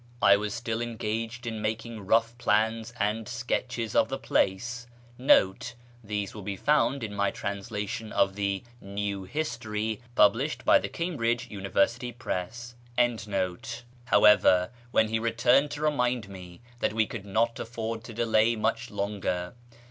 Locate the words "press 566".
12.11-13.27